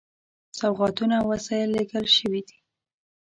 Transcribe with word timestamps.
سوغاتونه 0.59 1.15
او 1.21 1.25
وسایل 1.33 1.69
لېږل 1.75 2.05
شوي 2.17 2.41
دي. 2.47 2.57